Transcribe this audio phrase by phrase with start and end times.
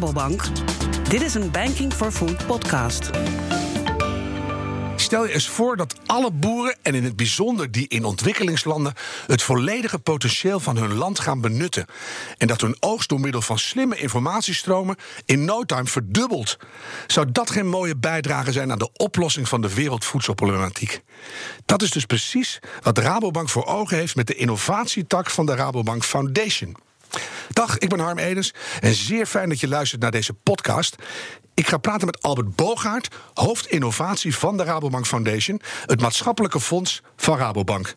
[0.00, 0.42] Rabobank.
[1.08, 3.10] Dit is een Banking for Food podcast.
[4.96, 8.94] Stel je eens voor dat alle boeren, en in het bijzonder die in ontwikkelingslanden,
[9.26, 11.86] het volledige potentieel van hun land gaan benutten.
[12.38, 16.56] En dat hun oogst door middel van slimme informatiestromen in no time verdubbelt.
[17.06, 21.02] Zou dat geen mooie bijdrage zijn aan de oplossing van de wereldvoedselproblematiek?
[21.64, 25.54] Dat is dus precies wat de Rabobank voor ogen heeft met de innovatietak van de
[25.54, 26.76] Rabobank Foundation.
[27.48, 30.96] Dag, ik ben Harm Edens en zeer fijn dat je luistert naar deze podcast.
[31.60, 37.02] Ik ga praten met Albert Bogaert, hoofd innovatie van de Rabobank Foundation, het maatschappelijke fonds
[37.16, 37.94] van Rabobank.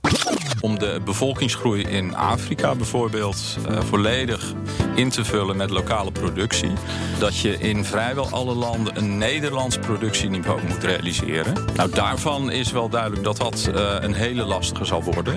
[0.59, 4.53] Om de bevolkingsgroei in Afrika bijvoorbeeld uh, volledig
[4.95, 6.71] in te vullen met lokale productie,
[7.19, 11.53] dat je in vrijwel alle landen een Nederlands productieniveau moet realiseren.
[11.75, 15.35] Nou, daarvan is wel duidelijk dat dat uh, een hele lastige zal worden.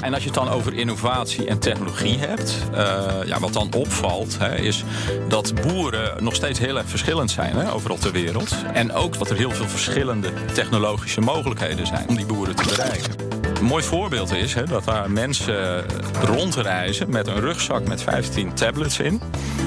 [0.00, 2.78] En als je het dan over innovatie en technologie hebt, uh,
[3.24, 4.84] ja, wat dan opvalt, hè, is
[5.28, 8.54] dat boeren nog steeds heel erg verschillend zijn hè, overal ter wereld.
[8.72, 13.14] En ook dat er heel veel verschillende technologische mogelijkheden zijn om die boeren te bereiken.
[13.58, 15.84] Een mooi voorbeeld is hè, dat daar mensen
[16.24, 19.20] rondreizen met een rugzak met 15 tablets in.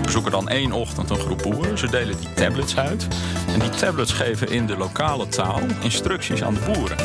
[0.03, 1.77] We zoeken dan één ochtend een groep boeren.
[1.77, 3.07] Ze delen die tablets uit.
[3.53, 6.97] En die tablets geven in de lokale taal instructies aan de boeren.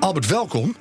[0.00, 0.76] Albert, welkom.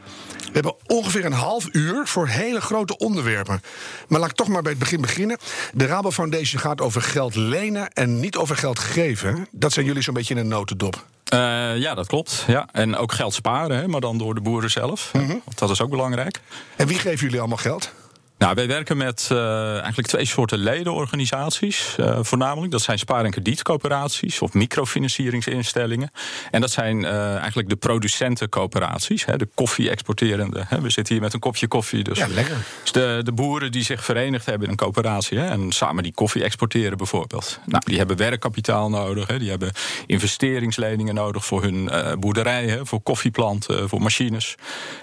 [0.57, 3.61] We hebben ongeveer een half uur voor hele grote onderwerpen.
[4.07, 5.37] Maar laat ik toch maar bij het begin beginnen.
[5.73, 9.47] De Rabo Foundation gaat over geld lenen en niet over geld geven.
[9.51, 11.05] Dat zijn jullie zo'n beetje in een notendop.
[11.33, 11.39] Uh,
[11.77, 12.43] ja, dat klopt.
[12.47, 12.67] Ja.
[12.71, 15.09] En ook geld sparen, hè, maar dan door de boeren zelf.
[15.13, 15.41] Mm -hmm.
[15.55, 16.39] Dat is ook belangrijk.
[16.75, 17.91] En wie geven jullie allemaal geld?
[18.37, 21.95] Nou, wij werken met uh, eigenlijk twee soorten ledenorganisaties.
[21.99, 26.11] Uh, voornamelijk, dat zijn spaar- en kredietcoöperaties of microfinancieringsinstellingen.
[26.51, 30.63] En dat zijn uh, eigenlijk de producentencoöperaties, hè, de koffie-exporterende.
[30.67, 30.81] Hè.
[30.81, 32.03] We zitten hier met een kopje koffie.
[32.03, 32.57] Dus, ja, lekker.
[32.81, 36.13] Dus de, de boeren die zich verenigd hebben in een coöperatie hè, en samen die
[36.13, 37.59] koffie exporteren bijvoorbeeld.
[37.65, 39.71] Nou, die hebben werkkapitaal nodig, hè, die hebben
[40.05, 44.55] investeringsleningen nodig voor hun boerderij, hè, voor koffieplanten, voor machines.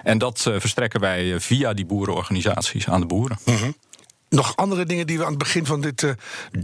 [0.03, 3.23] En dat verstrekken wij via die boerenorganisaties aan de boeren.
[3.29, 3.75] -hmm.
[4.29, 6.11] Nog andere dingen die we aan het begin van dit uh,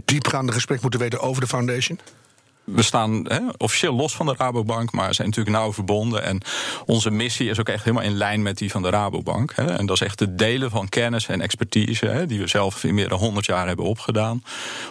[0.04, 1.98] diepgaande gesprek moeten weten over de foundation?
[2.64, 6.22] We staan hè, officieel los van de Rabobank, maar zijn natuurlijk nauw verbonden.
[6.22, 6.40] En
[6.86, 9.52] onze missie is ook echt helemaal in lijn met die van de Rabobank.
[9.54, 9.64] Hè.
[9.64, 12.94] En dat is echt het delen van kennis en expertise, hè, die we zelf in
[12.94, 14.44] meer dan 100 jaar hebben opgedaan.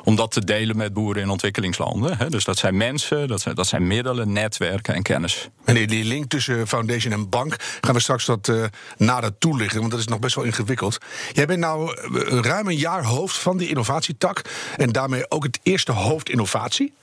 [0.04, 2.30] Om dat te delen met boeren in ontwikkelingslanden.
[2.30, 5.50] Dus dat zijn mensen, dat zijn, dat zijn middelen, netwerken en kennis.
[5.66, 8.64] En die, link tussen foundation en bank gaan we straks wat uh,
[8.98, 10.98] nader toelichten, want dat is nog best wel ingewikkeld.
[11.32, 11.96] Jij bent nou
[12.42, 14.42] ruim een jaar hoofd van die innovatietak
[14.78, 16.94] en daarmee ook het eerste hoofd innovatie.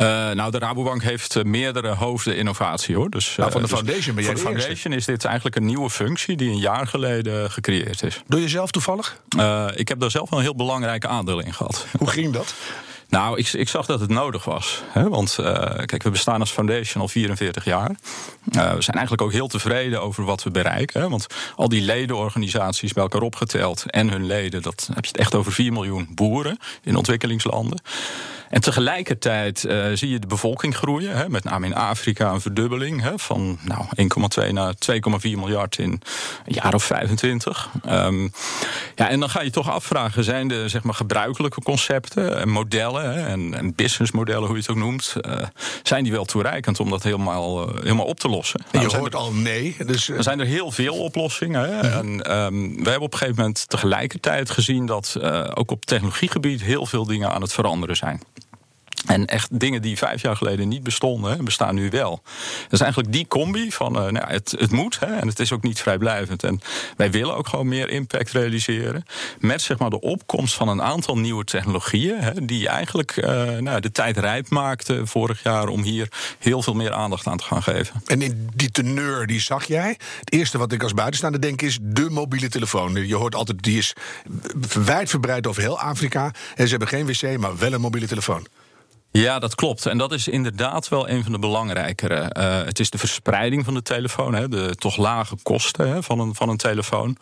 [0.00, 3.10] Uh, nou, de Rabobank heeft uh, meerdere hoofden innovatie hoor.
[3.10, 5.90] Dus, nou, van de foundation ben jij Voor de foundation is dit eigenlijk een nieuwe
[5.90, 8.22] functie die een jaar geleden gecreëerd is.
[8.26, 9.20] Doe je zelf toevallig?
[9.74, 11.86] ik heb daar zelf wel een heel belangrijke aandeel in gehad.
[11.98, 12.54] Hoe ging dat?
[13.10, 14.82] Nou, ik, ik, zag dat het nodig was.
[14.88, 15.08] Hè?
[15.08, 15.46] Want uh,
[15.84, 17.90] kijk, we bestaan als foundation al 44 jaar.
[17.90, 17.94] Uh,
[18.74, 21.00] we zijn eigenlijk ook heel tevreden over wat we bereiken.
[21.00, 21.08] Hè?
[21.08, 25.34] Want al die ledenorganisaties bij elkaar opgeteld en hun leden, dat heb je het echt
[25.34, 27.82] over 4 miljoen boeren in ontwikkelingslanden.
[28.50, 31.16] En tegelijkertijd uh, zie je de bevolking groeien.
[31.16, 33.84] Hè, met name in Afrika een verdubbeling hè, van nou,
[34.46, 37.68] 1,2 naar 2,4 miljard in een jaar of 25.
[37.88, 38.32] Um,
[38.94, 43.12] ja, en dan ga je toch afvragen: zijn de zeg maar, gebruikelijke concepten en modellen
[43.12, 45.42] hè, en, en businessmodellen, hoe je het ook noemt, uh,
[45.82, 48.64] zijn die wel toereikend om dat helemaal, uh, helemaal op te lossen?
[48.72, 49.76] Nou, je hoort er, al nee.
[49.86, 51.60] Dus, er zijn er heel veel oplossingen.
[51.60, 51.98] Hè, uh-huh.
[51.98, 55.16] En um, we hebben op een gegeven moment tegelijkertijd gezien dat
[55.54, 58.22] ook op technologiegebied heel veel dingen aan het veranderen zijn.
[59.06, 62.22] En echt dingen die vijf jaar geleden niet bestonden, bestaan nu wel.
[62.70, 65.62] Is eigenlijk die combi van uh, nou, het, het moet hè, en het is ook
[65.62, 66.44] niet vrijblijvend.
[66.44, 66.60] En
[66.96, 69.04] wij willen ook gewoon meer impact realiseren.
[69.38, 72.20] Met zeg maar, de opkomst van een aantal nieuwe technologieën.
[72.20, 76.74] Hè, die eigenlijk uh, nou, de tijd rijp maakten vorig jaar om hier heel veel
[76.74, 78.02] meer aandacht aan te gaan geven.
[78.06, 79.96] En in die teneur, die zag jij.
[80.20, 83.06] Het eerste wat ik als buitenstaander denk is de mobiele telefoon.
[83.06, 83.92] Je hoort altijd, die is
[84.84, 86.30] wijdverbreid over heel Afrika.
[86.54, 88.46] En ze hebben geen wc, maar wel een mobiele telefoon.
[89.12, 89.86] Ja, dat klopt.
[89.86, 92.34] En dat is inderdaad wel een van de belangrijkere.
[92.38, 96.18] Uh, het is de verspreiding van de telefoon, hè, de toch lage kosten hè, van,
[96.18, 97.16] een, van een telefoon.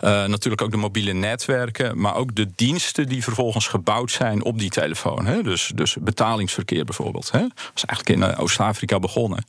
[0.00, 4.58] Uh, natuurlijk ook de mobiele netwerken, maar ook de diensten die vervolgens gebouwd zijn op
[4.58, 5.26] die telefoon.
[5.26, 5.42] Hè.
[5.42, 7.30] Dus, dus betalingsverkeer bijvoorbeeld.
[7.30, 7.40] Hè.
[7.40, 9.44] Dat is eigenlijk in Oost-Afrika begonnen.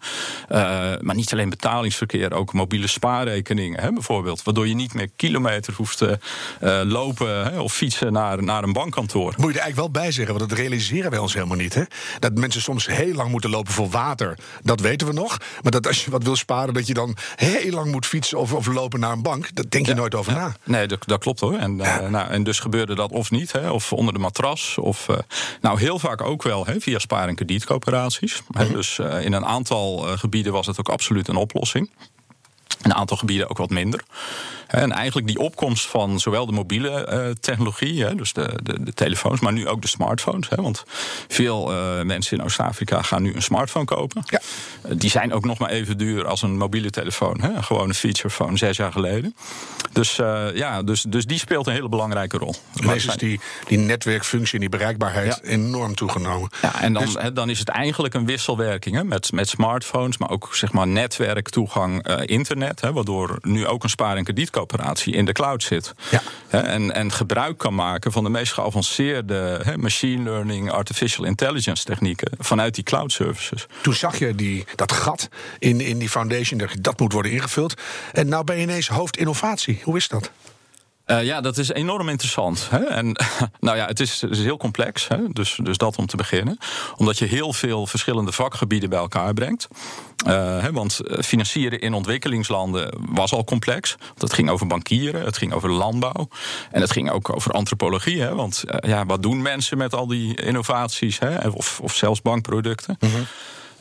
[1.02, 4.44] Maar niet alleen betalingsverkeer, ook mobiele spaarrekeningen hè, bijvoorbeeld.
[4.44, 6.20] Waardoor je niet meer kilometer hoeft te
[6.86, 9.34] lopen hè, of fietsen naar, naar een bankkantoor.
[9.38, 11.83] Moet je er eigenlijk wel bij zeggen, want dat realiseren wij ons helemaal niet.
[11.84, 12.20] Hè?
[12.20, 15.38] Dat mensen soms heel lang moeten lopen voor water, dat weten we nog.
[15.62, 18.54] Maar dat als je wat wil sparen, dat je dan heel lang moet fietsen of,
[18.54, 20.56] of lopen naar een bank, dat denk je nooit over na.
[20.64, 21.58] Nee, dat, dat klopt hoor.
[21.58, 24.78] En, uh, nou, en dus gebeurde dat of niet, hè, of onder de matras.
[24.78, 25.18] Of uh,
[25.62, 28.42] nou, heel vaak ook wel hè, via spaar- en kredietcoöperaties.
[28.52, 31.90] Hè, dus uh, in een aantal gebieden was het ook absoluut een oplossing.
[32.82, 34.04] Een aantal gebieden ook wat minder.
[34.68, 38.94] En eigenlijk die opkomst van zowel de mobiele uh, technologie, hè, dus de, de, de,
[38.94, 40.50] telefoons, maar nu ook de smartphones.
[40.50, 40.84] Hè, want
[41.28, 44.24] veel uh, mensen in Oost-Afrika gaan nu een smartphone kopen.
[44.26, 44.42] Ja.
[44.86, 47.42] Uh, die zijn ook nog maar even duur als een mobiele telefoon.
[47.42, 49.36] Hè, een gewone feature phone zes jaar geleden.
[49.92, 50.16] Dus,
[50.54, 52.56] ja, dus, dus die speelt een hele belangrijke rol.
[52.82, 55.50] Ineens is die, die netwerkfunctie en die bereikbaarheid ja.
[55.50, 56.50] enorm toegenomen.
[56.62, 57.14] Ja, en dan, dus...
[57.14, 60.88] hè, dan is het eigenlijk een wisselwerking hè, met, met smartphones, maar ook zeg maar
[60.88, 62.63] netwerktoegang, internet.
[62.64, 65.94] Hè, waardoor nu ook een spaar- en kredietcoöperatie in de cloud zit.
[66.12, 66.22] Ja.
[66.48, 72.32] En, en gebruik kan maken van de meest geavanceerde he, machine learning, artificial intelligence technieken
[72.38, 73.66] vanuit die cloud services.
[73.82, 75.30] Toen zag je die, dat gat
[75.60, 77.74] in, in die foundation, dat, dat moet worden ingevuld.
[78.12, 79.82] En nou ben je ineens hoofd innovatie.
[79.84, 80.32] Hoe is dat?
[81.06, 82.68] Uh, ja, dat is enorm interessant.
[82.70, 82.84] Hè?
[82.84, 83.06] En
[83.60, 85.08] nou ja, het is, het is heel complex.
[85.08, 85.18] Hè?
[85.30, 86.58] Dus, dus dat om te beginnen.
[86.98, 89.68] Omdat je heel veel verschillende vakgebieden bij elkaar brengt.
[90.28, 93.96] Uh, hè, want financieren in ontwikkelingslanden was al complex.
[94.18, 96.28] Het ging over bankieren, het ging over landbouw.
[96.72, 98.22] En het ging ook over antropologie.
[98.22, 98.36] Hè?
[98.36, 101.20] Want ja, wat doen mensen met al die innovaties?
[101.20, 101.48] Hè?
[101.48, 102.98] Of, of zelfs bankproducten.
[103.00, 103.10] Mm.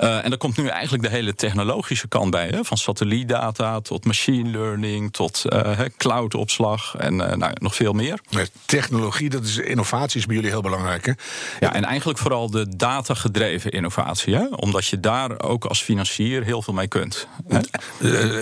[0.00, 2.48] Uh, en er komt nu eigenlijk de hele technologische kant bij.
[2.48, 2.64] Hè?
[2.64, 8.20] Van satellietdata tot machine learning tot uh, cloudopslag en uh, nou, nog veel meer.
[8.66, 11.06] Technologie, dat is innovatie, is bij jullie heel belangrijk.
[11.06, 11.12] Hè?
[11.60, 14.34] Ja, en eigenlijk vooral de datagedreven innovatie.
[14.34, 14.46] Hè?
[14.46, 17.26] Omdat je daar ook als financier heel veel mee kunt.
[17.48, 17.60] Hè?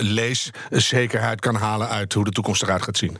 [0.01, 3.17] Lees zekerheid kan halen uit hoe de toekomst eruit gaat zien.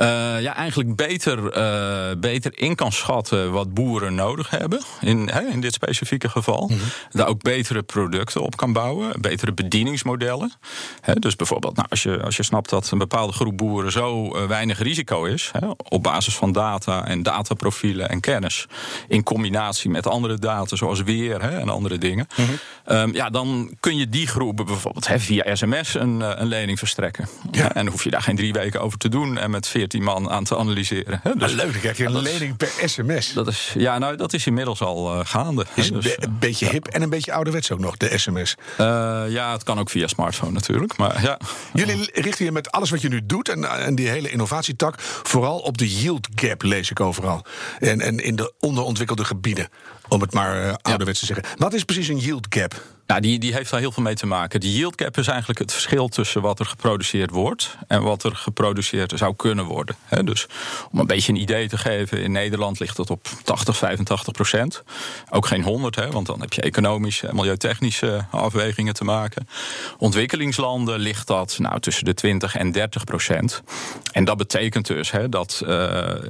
[0.00, 4.80] Uh, ja, eigenlijk beter, uh, beter in kan schatten wat boeren nodig hebben.
[5.00, 6.62] In, hè, in dit specifieke geval.
[6.62, 6.88] Mm -hmm.
[7.10, 9.20] Daar ook betere producten op kan bouwen.
[9.20, 10.52] Betere bedieningsmodellen.
[11.00, 14.36] Hè, dus bijvoorbeeld, nou, als, je, als je snapt dat een bepaalde groep boeren zo
[14.36, 15.50] uh, weinig risico is.
[15.52, 18.66] Hè, op basis van data en dataprofielen en kennis.
[19.08, 22.26] In combinatie met andere data, zoals weer hè, en andere dingen.
[22.36, 22.96] Mm -hmm.
[22.96, 27.28] um, ja, dan kun je die groepen bijvoorbeeld hè, via sms een, een lening verstrekken.
[27.50, 27.74] Ja.
[27.74, 29.38] En hoef je daar geen drie weken over te doen.
[29.38, 31.20] En met 14 man aan te analyseren.
[31.22, 31.34] Hè?
[31.34, 33.32] Dus, leuk, dan krijg je een lening per sms.
[33.32, 35.66] Dat is, ja, nou, dat is inmiddels al uh, gaande.
[35.74, 38.54] Is dus, be een beetje hip en een beetje ouderwets ook nog, de sms.
[38.80, 38.86] Uh,
[39.28, 40.96] ja, het kan ook via smartphone natuurlijk.
[40.96, 41.38] Maar, ja.
[41.72, 45.00] Jullie richten je met alles wat je nu doet en, en die hele innovatietak...
[45.00, 47.44] vooral op de yield gap, lees ik overal.
[47.78, 49.68] En, en in de onderontwikkelde gebieden,
[50.08, 51.44] om het maar uh, ouderwets te zeggen.
[51.56, 52.82] Wat is precies een yield gap?
[53.06, 54.60] Ja, die, die heeft daar heel veel mee te maken.
[54.60, 58.36] Die yield gap is eigenlijk het verschil tussen wat er geproduceerd wordt en wat er
[58.36, 59.96] geproduceerd zou kunnen worden.
[60.04, 60.46] He, dus
[60.90, 64.82] om een beetje een idee te geven, in Nederland ligt het op 80, 85 procent.
[65.30, 69.48] Ook geen 100, hè, want dan heb je economische en milieutechnische afwegingen te maken.
[69.98, 73.62] Ontwikkelingslanden ligt dat nou, tussen de 20 en 30 procent.
[74.12, 75.68] En dat betekent dus hè, dat uh,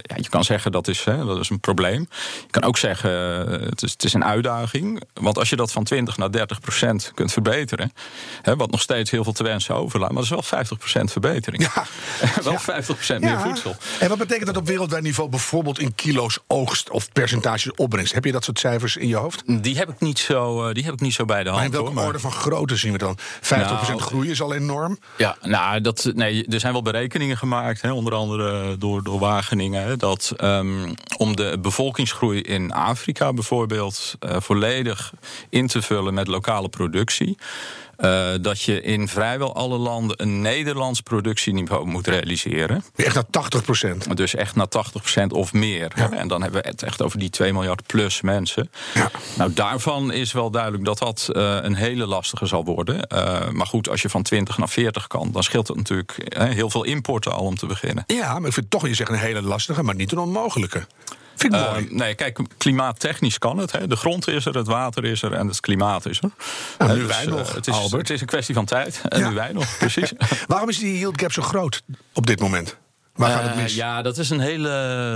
[0.03, 2.09] ja, je kan zeggen dat is, dat is een probleem.
[2.41, 5.03] Je kan ook zeggen het is, het is een uitdaging.
[5.15, 7.93] Want als je dat van 20 naar 30 procent kunt verbeteren.
[8.43, 10.09] Hè, wat nog steeds heel veel te wensen overlaat.
[10.09, 11.63] Maar dat is wel 50 procent verbetering.
[11.63, 11.85] Ja.
[12.43, 12.59] wel ja.
[12.59, 13.77] 50 procent meer voedsel.
[14.01, 18.13] En wat betekent dat op wereldwijd niveau bijvoorbeeld in kilo's oogst of percentages opbrengst?
[18.15, 19.43] Heb je dat soort cijfers in je hoofd?
[19.63, 21.57] Die heb ik niet zo, uh, die heb ik niet zo bij de hand.
[21.57, 23.19] Maar in welke hoor, maar- orde van grootte zien we dan?
[23.41, 24.99] 50% Nou, groei is al enorm.
[25.17, 29.99] Ja, nou, dat, nee, er zijn wel berekeningen gemaakt, hè, onder andere door, door Wageningen,
[29.99, 35.13] dat ehm, om de bevolkingsgroei in Afrika bijvoorbeeld eh, volledig
[35.49, 37.39] in te vullen met lokale productie.
[37.97, 42.85] eh, dat je in vrijwel alle landen een Nederlands productieniveau moet realiseren.
[42.97, 44.15] Echt naar 80%.
[44.15, 45.93] Dus echt naar 80% of meer.
[45.97, 46.11] Ja.
[46.11, 48.71] En dan hebben we het echt over die 2 miljard plus mensen.
[48.95, 49.11] Ja.
[49.37, 53.09] Nou, daarvan is wel duidelijk dat dat eh, een hele lastige zal worden.
[53.53, 56.85] Maar goed, als je van 20 naar 40 kan, dan scheelt het natuurlijk heel veel
[56.85, 58.05] importen al om te beginnen.
[58.07, 60.87] Ja, maar ik vind toch, je zegt een hele lastige, maar niet een onmogelijke.
[61.51, 61.87] Vind ik Eh, mooi.
[61.91, 63.73] nee, kijk, klimaattechnisch kan het.
[63.73, 63.87] Hè.
[63.87, 66.31] De grond is er, het water is er en het klimaat is er.
[66.79, 68.01] Nou, Eh, nu wij eh, nog, het, is, Albert.
[68.03, 69.01] het is een kwestie van tijd.
[69.09, 69.29] En Ja.
[69.29, 70.13] nu wij nog, precies.
[70.47, 71.83] Waarom is die yield gap zo groot
[72.13, 72.77] op dit moment?
[73.15, 73.75] Waar gaat het Eh, mis?
[73.75, 74.69] ja, dat is een, hele,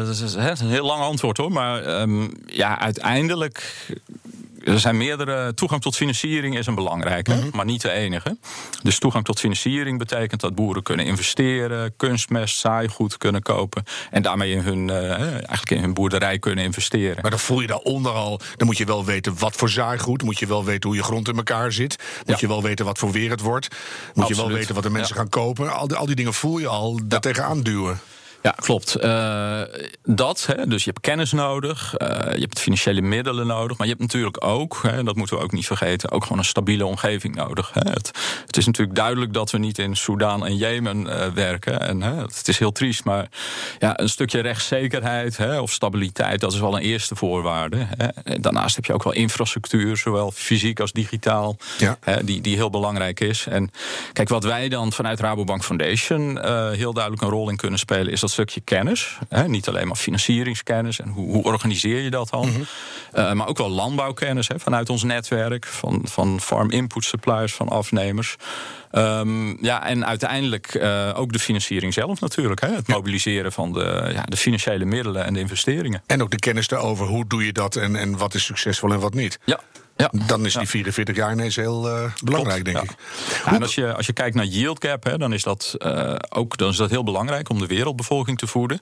[0.06, 1.52] dat is, hè, een heel lang antwoord hoor.
[1.52, 3.86] Maar ehm, ja, uiteindelijk.
[4.72, 5.54] Er zijn meerdere.
[5.54, 7.48] Toegang tot financiering is een belangrijke, Mhm.
[7.52, 8.36] maar niet de enige.
[8.82, 13.84] Dus toegang tot financiering betekent dat boeren kunnen investeren, kunstmest, zaaigoed kunnen kopen.
[14.10, 17.18] En daarmee in hun, eh, eigenlijk in hun boerderij kunnen investeren.
[17.22, 18.40] Maar dan voel je daaronder al.
[18.56, 20.22] Dan moet je wel weten wat voor zaaigoed.
[20.22, 21.96] Moet je wel weten hoe je grond in elkaar zit.
[22.18, 22.36] Moet Ja.
[22.40, 23.68] je wel weten wat voor weer het wordt.
[24.14, 25.20] Moet je wel weten wat de mensen Ja.
[25.20, 25.72] gaan kopen.
[25.74, 28.00] Al die, al die dingen voel je al daar tegenaan duwen.
[28.42, 28.96] Ja, klopt.
[29.04, 29.60] Uh,
[30.04, 33.92] dat, hè, dus je hebt kennis nodig, uh, je hebt financiële middelen nodig, maar je
[33.92, 37.34] hebt natuurlijk ook, hè, dat moeten we ook niet vergeten, ook gewoon een stabiele omgeving
[37.34, 37.70] nodig.
[37.72, 37.90] Hè.
[37.90, 38.10] Het,
[38.46, 41.80] het, is natuurlijk duidelijk dat we niet in Soedan en Jemen uh, werken.
[41.80, 43.28] En hè, het is heel triest, maar
[43.78, 47.86] ja, een stukje rechtszekerheid hè, of stabiliteit, dat is wel een eerste voorwaarde.
[47.96, 48.38] Hè.
[48.40, 51.98] Daarnaast heb je ook wel infrastructuur, zowel fysiek als digitaal, ja.
[52.00, 53.46] hè, die, die heel belangrijk is.
[53.46, 53.70] En
[54.12, 58.20] kijk, wat wij dan vanuit Rabobank Foundation heel duidelijk een rol in kunnen spelen, is
[58.20, 59.18] dat stukje kennis.
[59.28, 62.48] Hè, niet alleen maar financieringskennis en hoe, hoe organiseer je dat dan.
[62.48, 62.60] Mhm.
[63.14, 67.68] uh, maar ook wel landbouwkennis hè, vanuit ons netwerk, van, van farm input suppliers, van
[67.68, 68.36] afnemers.
[68.92, 72.60] Um, ja, en uiteindelijk uh, ook de financiering zelf natuurlijk.
[72.60, 72.74] Hè?
[72.74, 76.02] Het mobiliseren van de, ja, de financiële middelen en de investeringen.
[76.06, 79.00] En ook de kennis daarover, hoe doe je dat en, en wat is succesvol en
[79.00, 79.38] wat niet.
[79.44, 79.60] Ja,
[79.98, 80.10] ja.
[80.26, 82.90] Dan is die 44 jaar ineens heel uh, belangrijk, denk ik.
[83.44, 86.14] Ja, en als je, als je kijkt naar yield cap, hè, dan, is dat, uh,
[86.28, 88.80] ook, dan is dat heel belangrijk om de wereldbevolking te voeden.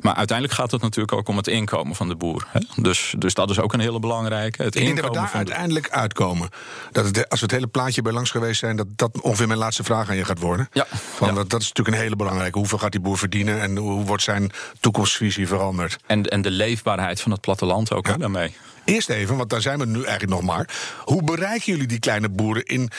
[0.00, 2.46] Maar uiteindelijk gaat het natuurlijk ook om het inkomen van de boer.
[2.50, 2.60] Hè.
[2.82, 4.62] Dus, dus dat is ook een hele belangrijke.
[4.62, 6.48] Het ik denk dat we daar uiteindelijk uitkomen.
[6.92, 9.58] Dat het, als we het hele plaatje bij langs geweest zijn, dat dat ongeveer mijn
[9.58, 10.68] laatste vraag aan je gaat worden.
[10.72, 10.86] Ja.
[10.90, 12.58] Van, Dat, dat is natuurlijk een hele belangrijke.
[12.58, 15.98] Hoeveel gaat die boer verdienen en hoe wordt zijn toekomstvisie veranderd?
[16.06, 18.54] En, en de leefbaarheid van het platteland ook hè, daarmee.
[18.88, 20.68] Eerst even, want daar zijn we nu eigenlijk nog maar.
[21.04, 22.90] Hoe bereiken jullie die kleine boeren in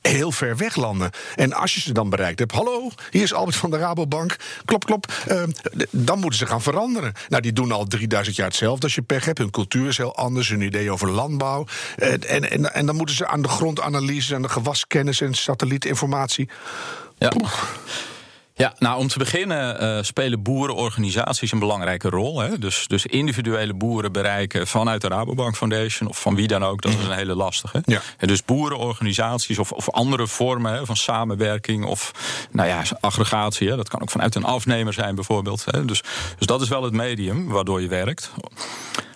[0.00, 1.10] heel ver weg landen.
[1.34, 4.84] En als je ze dan bereikt hebt, hallo, hier is Albert van de Rabobank, klop,
[4.84, 5.42] klop, uh,
[5.90, 7.12] dan moeten ze gaan veranderen.
[7.28, 9.38] Nou, die doen al 3000 jaar hetzelfde als je pech hebt.
[9.38, 11.66] Hun cultuur is heel anders, hun idee over landbouw.
[11.98, 16.48] Uh, en, en, en dan moeten ze aan de grondanalyse, aan de gewaskennis en satellietinformatie.
[17.18, 17.32] Ja.
[18.56, 22.40] Ja, nou om te beginnen uh, spelen boerenorganisaties een belangrijke rol.
[22.40, 22.58] Hè?
[22.58, 26.92] Dus, dus individuele boeren bereiken vanuit de Rabobank Foundation of van wie dan ook, dat
[26.92, 27.82] is een hele lastige.
[27.84, 28.00] Ja.
[28.18, 32.12] En dus boerenorganisaties of, of andere vormen hè, van samenwerking of
[32.50, 33.76] nou ja, aggregatie, hè?
[33.76, 35.64] dat kan ook vanuit een afnemer zijn bijvoorbeeld.
[35.70, 35.84] Hè?
[35.84, 36.02] Dus,
[36.38, 38.30] dus dat is wel het medium waardoor je werkt.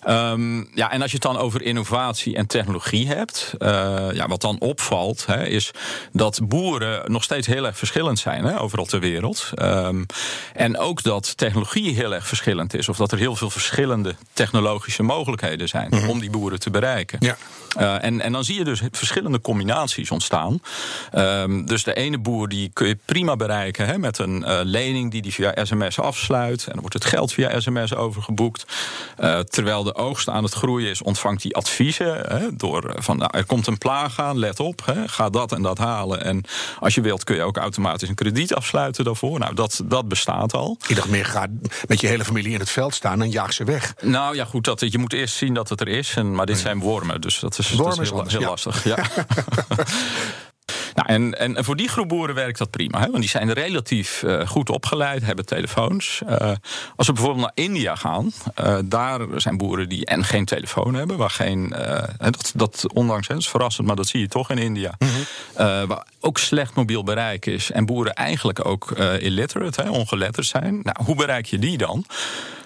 [0.09, 3.69] Um, ja, en als je het dan over innovatie en technologie hebt, uh,
[4.13, 5.71] ja, wat dan opvalt, hè, is
[6.13, 9.51] dat boeren nog steeds heel erg verschillend zijn hè, overal ter wereld.
[9.63, 10.07] Um,
[10.55, 15.03] en ook dat technologie heel erg verschillend is, of dat er heel veel verschillende technologische
[15.03, 16.09] mogelijkheden zijn mm -hmm.
[16.09, 17.19] om die boeren te bereiken.
[17.21, 17.37] Ja.
[17.81, 20.61] Uh, en, en dan zie je dus verschillende combinaties ontstaan.
[21.15, 25.11] Um, dus de ene boer die kun je prima bereiken hè, met een uh, lening
[25.11, 26.65] die die via sms afsluit.
[26.65, 28.65] En dan wordt het geld via sms overgeboekt.
[29.49, 32.21] Terwijl de oogst aan het groeien is, ontvangt hij adviezen.
[32.27, 35.63] Hè, door van nou, er komt een plaag aan, let op, hè, ga dat en
[35.63, 36.25] dat halen.
[36.25, 36.45] En
[36.79, 39.39] als je wilt kun je ook automatisch een krediet afsluiten daarvoor.
[39.39, 40.77] Nou, dat, dat bestaat al.
[40.87, 41.47] Ik dacht meer, ga
[41.87, 43.95] met je hele familie in het veld staan en jaag ze weg.
[44.01, 46.15] Nou ja, goed, dat, je moet eerst zien dat het er is.
[46.17, 48.49] En, maar dit zijn wormen, dus dat is, dat is heel, heel ja.
[48.49, 48.85] lastig.
[48.85, 48.97] Ja.
[50.99, 52.99] Nou, en, en voor die groep boeren werkt dat prima.
[52.99, 53.07] Hè?
[53.07, 56.21] Want die zijn relatief uh, goed opgeleid, hebben telefoons.
[56.29, 56.53] Uh,
[56.97, 61.17] als we bijvoorbeeld naar India gaan, uh, daar zijn boeren die en geen telefoon hebben.
[61.17, 61.75] Waar geen,
[62.19, 64.95] dat, dat ondanks, hè, dat is verrassend, maar dat zie je toch in India.
[64.99, 65.87] Mm -hmm.
[65.87, 67.71] waar ook slecht mobiel bereik is.
[67.71, 70.81] En boeren eigenlijk ook illiterate, hè, ongeletterd zijn.
[70.83, 72.05] Nou, hoe bereik je die dan?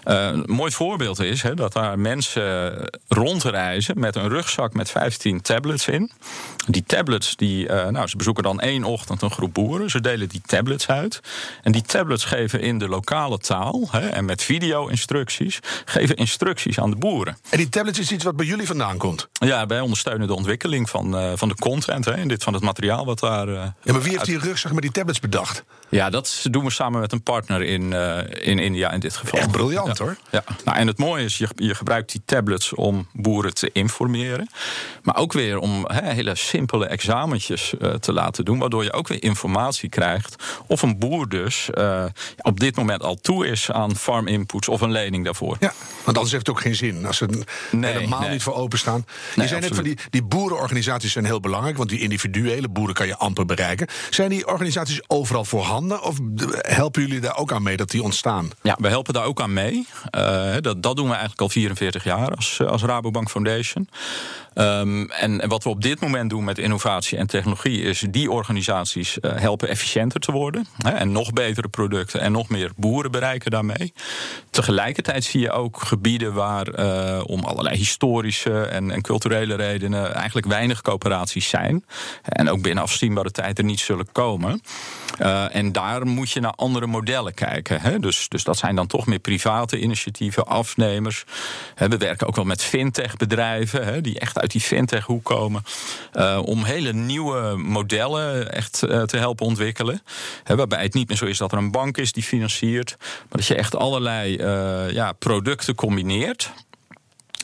[0.05, 5.41] Uh, een mooi voorbeeld is hè, dat daar mensen rondreizen met een rugzak met 15
[5.41, 6.11] tablets in.
[6.67, 9.91] Die tablets, die, uh, nou, ze bezoeken dan één ochtend een groep boeren.
[9.91, 11.21] Ze delen die tablets uit.
[11.63, 16.91] En die tablets geven in de lokale taal hè, en met video-instructies, geven instructies aan
[16.91, 17.37] de boeren.
[17.51, 19.29] En die tablets is iets wat bij jullie vandaan komt?
[19.33, 22.63] Ja, wij ondersteunen de ontwikkeling van, uh, van de content hè, en dit van het
[22.63, 23.49] materiaal wat daar.
[23.49, 25.65] ja, maar wie heeft die rugzak met die tablets bedacht?
[25.89, 27.93] Ja, dat doen we samen met een partner in,
[28.43, 29.39] in India in dit geval.
[29.39, 29.92] Echt briljant.
[29.99, 30.05] Ja.
[30.05, 30.17] Hoor.
[30.31, 30.45] Ja.
[30.65, 34.51] Nou, en het mooie is, je, je gebruikt die tablets om boeren te informeren.
[35.03, 38.59] Maar ook weer om he, hele simpele examentjes uh, te laten doen.
[38.59, 40.45] Waardoor je ook weer informatie krijgt.
[40.67, 42.05] Of een boer dus uh,
[42.37, 45.57] op dit moment al toe is aan farm inputs of een lening daarvoor.
[45.61, 45.73] Ja,
[46.05, 47.07] want anders heeft het ook geen zin.
[47.07, 48.31] Als ze nee, helemaal nee.
[48.31, 49.05] niet voor openstaan.
[49.07, 51.77] Je nee, zei net van die, die boerenorganisaties zijn heel belangrijk.
[51.77, 53.87] Want die individuele boeren kan je amper bereiken.
[54.11, 56.03] Zijn die organisaties overal voorhanden?
[56.03, 56.17] Of
[56.59, 58.51] helpen jullie daar ook aan mee dat die ontstaan?
[58.63, 59.82] Ja, we helpen daar ook aan mee.
[60.17, 63.89] Uh, dat, dat doen we eigenlijk al 44 jaar als, als Rabobank Foundation.
[64.55, 68.31] Um, en, en, wat we op dit moment doen met innovatie en technologie is die
[68.31, 70.67] organisaties uh, helpen efficiënter te worden.
[70.79, 73.93] Hè, en nog betere producten en nog meer boeren bereiken daarmee.
[74.51, 76.67] Tegelijkertijd zie je ook gebieden waar
[77.25, 81.85] om allerlei historische en, en, culturele redenen eigenlijk weinig coöperaties zijn.
[82.23, 84.61] En ook binnen afzienbare tijd er niet zullen komen.
[85.51, 87.81] En daar moet je naar andere modellen kijken.
[87.81, 87.99] Hè.
[87.99, 91.25] Dus, dus dat zijn dan toch meer private data-initiatieven, afnemers.
[91.77, 95.65] we werken ook wel met fintech-bedrijven die echt uit die fintech-hoek komen.
[96.15, 100.03] Uh, om hele nieuwe modellen echt te helpen ontwikkelen.
[100.45, 103.47] waarbij het niet meer zo is dat er een bank is die financiert, maar dat
[103.47, 104.37] je echt allerlei
[104.93, 106.53] ja, producten combineert.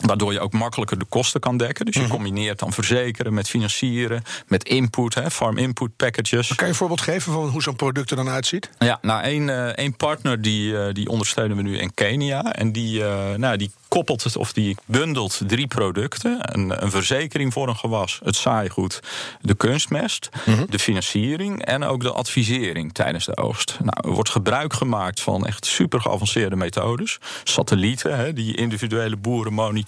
[0.00, 1.84] Waardoor je ook makkelijker de kosten kan dekken.
[1.84, 2.10] Dus je mhm.
[2.10, 6.48] combineert dan verzekeren met financieren, met input, hè, farm input packages.
[6.48, 8.70] kan je een voorbeeld geven van hoe zo'n product er dan uitziet?
[8.78, 12.52] Ja, nou, één, uh, één partner die, uh, die ondersteunen we nu in Kenia.
[12.52, 17.52] En die, uh, nou, die koppelt het of die bundelt drie producten: een, een verzekering
[17.52, 19.00] voor een gewas, het saaigoed,
[19.40, 20.64] de kunstmest, mhm.
[20.68, 23.76] de financiering en ook de advisering tijdens de oogst.
[23.80, 27.18] Nou, er wordt gebruik gemaakt van echt super geavanceerde methodes.
[27.44, 29.87] Satellieten, hè, die individuele boeren monitoren.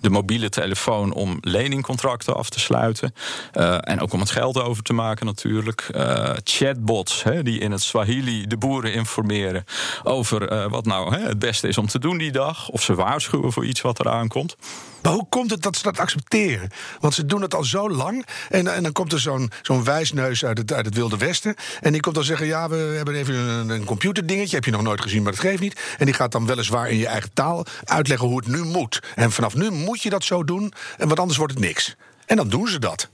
[0.00, 3.14] De mobiele telefoon om leningcontracten af te sluiten.
[3.54, 5.88] Uh, en ook om het geld over te maken natuurlijk.
[5.96, 9.64] Uh, chatbots, hè, die in het Swahili de boeren informeren
[10.02, 12.68] over uh, wat nou hè, het beste is om te doen die dag.
[12.68, 14.56] Of ze waarschuwen voor iets wat eraan komt.
[15.02, 16.70] Maar hoe komt het dat ze dat accepteren?
[17.00, 18.26] Want ze doen het al zo lang.
[18.48, 21.54] En, en dan komt er zo'n zo'n wijsneus uit het, uit het Wilde Westen.
[21.80, 24.56] En die komt dan zeggen: Ja, we hebben even een, een computerdingetje.
[24.56, 25.80] Heb je nog nooit gezien, maar dat geeft niet.
[25.98, 29.00] En die gaat dan weliswaar in je eigen taal uitleggen hoe het nu moet.
[29.14, 30.72] En vanaf nu moet je dat zo doen.
[30.98, 31.96] En wat anders wordt het niks.
[32.26, 33.08] En dan doen ze dat.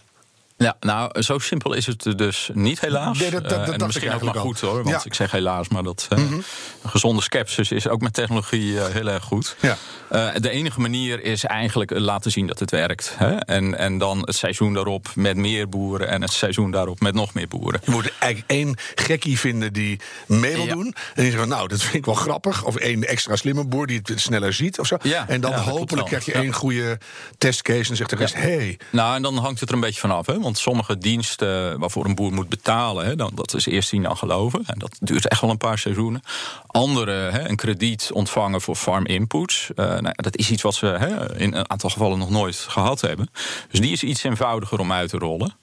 [0.58, 3.18] Ja, nou, zo simpel is het dus niet, helaas.
[3.18, 5.82] Nee, dat, dat, uh, en misschien ook maar goed hoor, want ik zeg helaas, maar
[5.82, 6.42] dat uh, mm
[6.86, 9.56] gezonde skepsis is ook met technologie uh, heel erg goed.
[9.60, 9.76] Ja.
[10.08, 13.14] De enige manier is eigenlijk laten zien dat het werkt.
[13.16, 13.36] Hè?
[13.36, 17.34] En, en dan het seizoen daarop met meer boeren en het seizoen daarop met nog
[17.34, 17.80] meer boeren.
[17.84, 20.94] Je moet eigenlijk één gekkie vinden die mee wil doen.
[21.14, 22.64] En die zegt, nou, dat vind ik wel grappig.
[22.64, 24.96] Of één extra slimme boer die het sneller ziet of zo.
[25.02, 26.98] Ja, en dan hopelijk krijg je één goede
[27.38, 28.78] testcase en zegt de rest, hey.
[28.90, 30.40] Nou, en dan hangt het er een beetje vanaf, hè?
[30.40, 34.16] Want sommige diensten waarvoor een boer moet betalen, hè, dan, dat is eerst zien dan
[34.16, 34.62] geloven.
[34.66, 36.22] En dat duurt echt wel een paar seizoenen.
[36.66, 39.70] Andere, hè, een krediet ontvangen voor farm inputs.
[39.76, 43.00] Uh, nou, dat is iets wat ze hè, in een aantal gevallen nog nooit gehad
[43.00, 43.30] hebben.
[43.70, 45.54] Dus die is iets eenvoudiger om uit te rollen.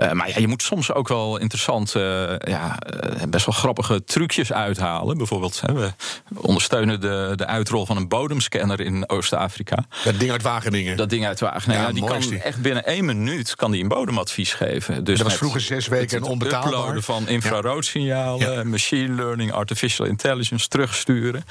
[0.00, 1.98] Uh, maar ja, je moet soms ook wel interessante,
[2.46, 5.16] uh, ja, uh, best wel grappige trucjes uithalen.
[5.16, 5.92] Bijvoorbeeld, hè, we
[6.34, 9.84] ondersteunen de, de uitrol van een bodemscanner in Oost-Afrika.
[10.04, 10.96] Dat ding uit Wageningen.
[10.96, 11.86] Dat ding uit Wageningen.
[11.86, 12.38] Ja, die kan die.
[12.38, 15.04] echt binnen één minuut kan die een bodemadvies geven.
[15.04, 16.72] Dus dat was vroeger zes weken en onbetaalbaar.
[16.72, 18.64] uploaden van infraroodsignalen, ja.
[18.64, 21.44] machine learning, artificial intelligence, terugsturen.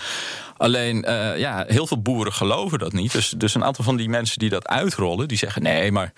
[0.57, 3.11] Alleen, uh, ja, heel veel boeren geloven dat niet.
[3.11, 6.13] Dus, dus een aantal van die mensen die dat uitrollen, die zeggen: nee, maar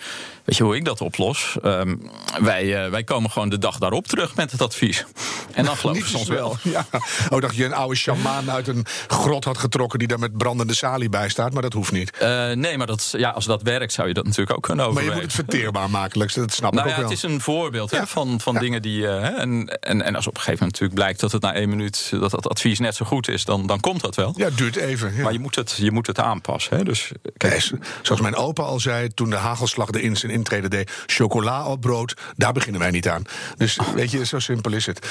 [0.45, 1.57] weet je hoe ik dat oplos?
[1.63, 5.05] Um, wij, uh, wij komen gewoon de dag daarop terug met het advies.
[5.53, 6.57] En dan geloven ze soms wel.
[6.61, 6.85] Ja.
[7.29, 10.73] Oh, dacht je een oude shamaan uit een grot had getrokken die daar met brandende
[10.73, 12.11] salie bij staat, maar dat hoeft niet.
[12.21, 15.13] Uh, nee, maar dat, ja, als dat werkt, zou je dat natuurlijk ook kunnen overwegen.
[15.13, 17.09] Maar je moet het verteerbaar maken, dat snap nou ik ook ja, wel.
[17.09, 19.07] Het is een voorbeeld hè, van, van dingen die.
[19.07, 22.09] en, en, en als op een gegeven moment natuurlijk blijkt dat het na één minuut
[22.11, 24.33] dat dat advies net zo goed is, dan, dan komt dat wel.
[24.35, 25.21] Ja, het duurt even.
[25.21, 26.77] Maar je moet het, je moet het aanpassen.
[26.77, 26.83] Hè?
[26.83, 27.71] Dus, kijk.
[28.01, 31.81] zoals mijn opa al zei toen de hagelslag de in zijn intrede deed: chocola op
[31.81, 33.23] brood, daar beginnen wij niet aan.
[33.57, 35.07] Dus weet je, zo simpel is het.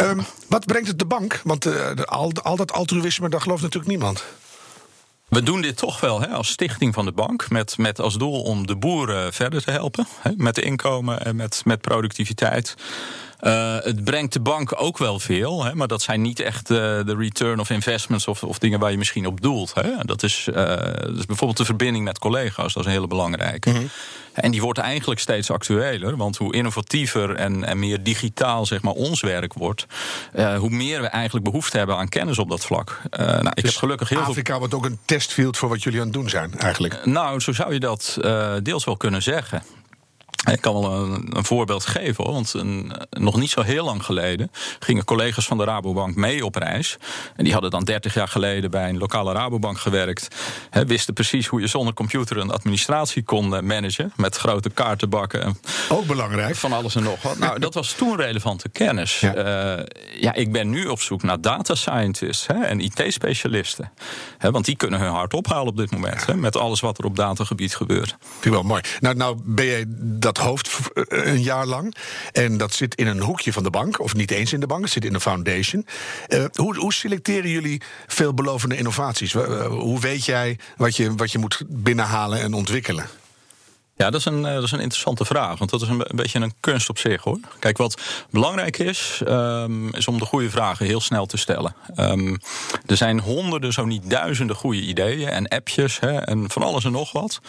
[0.00, 1.40] Um, wat brengt het de bank?
[1.44, 4.24] Want uh, al, al dat altruïsme, daar gelooft natuurlijk niemand.
[5.28, 7.50] We doen dit toch wel hè, als stichting van de bank.
[7.50, 10.06] Met, met als doel om de boeren verder te helpen.
[10.20, 12.74] Hè, met de inkomen en met, met productiviteit.
[13.40, 16.76] Uh, het brengt de bank ook wel veel, hè, maar dat zijn niet echt uh,
[16.78, 19.74] de return of investments of, of, dingen waar je misschien op doelt.
[19.74, 19.90] Hè.
[20.02, 23.70] Dat, is, uh, dat is bijvoorbeeld de verbinding met collega's, dat is een hele belangrijke.
[23.70, 23.88] Mm -hmm.
[24.32, 28.92] En die wordt eigenlijk steeds actueler, want hoe innovatiever en, en meer digitaal zeg maar,
[28.92, 29.86] ons werk wordt,
[30.58, 33.00] hoe meer we eigenlijk behoefte hebben aan kennis op dat vlak.
[33.10, 34.58] nou, ik dus heb gelukkig heel Afrika veel...
[34.58, 37.06] wordt ook een testfield voor wat jullie aan het doen zijn, eigenlijk.
[37.06, 38.18] nou, zo zou je dat
[38.62, 39.62] deels wel kunnen zeggen.
[40.52, 42.32] Ik kan wel een, een voorbeeld geven hoor.
[42.32, 46.54] Want een, nog niet zo heel lang geleden gingen collega's van de Rabobank mee op
[46.54, 46.96] reis.
[47.36, 50.28] En die hadden dan 30 jaar geleden bij een lokale Rabobank gewerkt.
[50.70, 54.12] He, wisten precies hoe je zonder computer een administratie kon eh, managen.
[54.16, 55.42] Met grote kaartenbakken.
[55.42, 56.56] En Ook belangrijk.
[56.56, 57.38] Van alles en nog wat.
[57.38, 59.20] Nou, dat was toen relevante kennis.
[59.20, 59.84] Ja, uh,
[60.20, 63.92] ja ik ben nu op zoek naar data scientists en IT-specialisten.
[64.40, 66.24] Want die kunnen hun hart ophalen op dit moment.
[66.26, 66.34] Ja.
[66.34, 68.16] Met alles wat er op datagebied gebeurt.
[68.40, 68.82] Vind wel mooi.
[69.00, 69.84] Nou, nou ben je
[70.26, 71.94] dat hoofd eh, een jaar lang.
[72.32, 74.82] En dat zit in een hoekje van de bank, of niet eens in de bank,
[74.82, 75.86] het zit in een foundation.
[76.28, 79.32] Uh, hoe, hoe, selecteren jullie veelbelovende innovaties?
[79.68, 83.06] Hoe weet jij wat je, wat je moet binnenhalen en ontwikkelen?
[83.96, 85.58] Ja, dat is, een, dat is een interessante vraag.
[85.58, 87.38] Want dat is een, beetje een kunst op zich hoor.
[87.58, 91.74] Kijk, wat belangrijk is, um, is om de goede vragen heel snel te stellen.
[91.96, 92.38] Um,
[92.86, 96.92] er zijn honderden, zo niet duizenden goede ideeën en appjes hè, en van alles en
[96.92, 97.40] nog wat.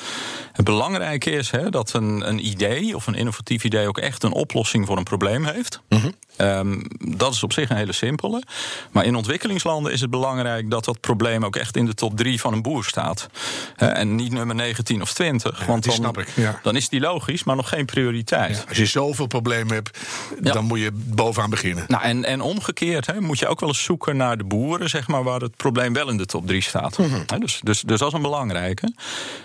[0.51, 4.33] Het belangrijke is hè, dat een, een idee of een innovatief idee ook echt een
[4.33, 5.81] oplossing voor een probleem heeft.
[5.89, 6.13] -hmm.
[6.37, 8.43] Ehm, dat is op zich een hele simpele.
[8.91, 12.39] Maar in ontwikkelingslanden is het belangrijk dat dat probleem ook echt in de top 3
[12.39, 13.29] van een boer staat.
[13.75, 15.65] en niet nummer 19 of 20.
[15.65, 16.59] want dan, snap ik, ja.
[16.63, 18.65] dan is die logisch, maar nog geen prioriteit.
[18.67, 19.99] als je zoveel problemen hebt,
[20.39, 21.85] dan moet je bovenaan beginnen.
[21.87, 25.23] Nou, en, en omgekeerd moet je ook wel eens zoeken naar de boeren, zeg maar,
[25.23, 26.97] waar het probleem wel in de top 3 staat.
[26.97, 27.39] Mhm.
[27.39, 28.93] dus, dus, dus dat is een belangrijke.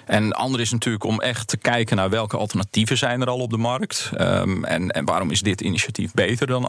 [0.07, 3.51] En ander is natuurlijk om echt te kijken naar welke alternatieven zijn er al op
[3.51, 4.11] de markt.
[4.21, 6.65] Um, en, en waarom is dit initiatief beter dan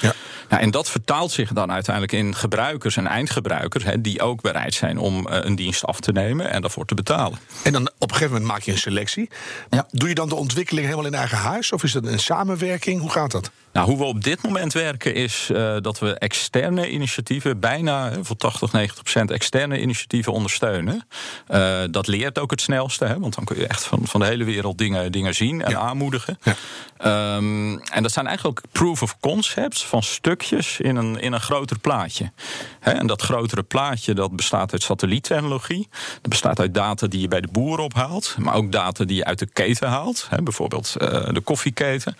[0.00, 0.12] Ja.
[0.48, 4.74] Nou, en dat vertaalt zich dan uiteindelijk in gebruikers en eindgebruikers hè, die ook bereid
[4.74, 7.38] zijn om uh, een dienst af te nemen en daarvoor te betalen.
[7.62, 9.30] En dan op een gegeven moment maak je een selectie.
[9.70, 9.86] Ja.
[9.90, 11.72] Doe je dan de ontwikkeling helemaal in eigen huis?
[11.72, 13.00] Of is dat een samenwerking?
[13.00, 13.50] Hoe gaat dat?
[13.72, 18.36] Nou, hoe we op dit moment werken is uh, dat we externe initiatieven, bijna voor
[18.36, 21.06] 80, 90 procent externe initiatieven ondersteunen.
[21.50, 24.26] Uh, dat leert ook het snelste, hè, want dan kun je echt van, van de
[24.26, 25.78] hele wereld dingen, dingen zien en Ja.
[25.78, 26.38] aanmoedigen.
[26.42, 27.36] Ja.
[27.36, 31.78] Um, en dat zijn eigenlijk proof of concepts van stukjes in een, in een groter
[31.78, 32.32] plaatje.
[32.80, 35.88] Hè, en dat grotere plaatje dat bestaat uit satelliettechnologie.
[36.20, 39.24] Dat bestaat uit data die je bij de boer ophaalt, maar ook data die je
[39.24, 40.26] uit de keten haalt.
[40.28, 42.16] Hè, bijvoorbeeld uh, de koffieketen.